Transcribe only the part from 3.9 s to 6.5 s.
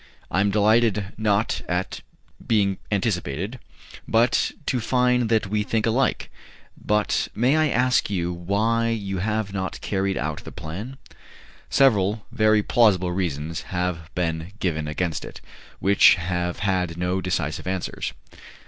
but to find that we think alike;